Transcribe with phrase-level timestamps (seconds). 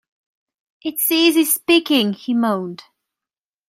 [0.83, 2.85] “It’s easy speaking,” he moaned.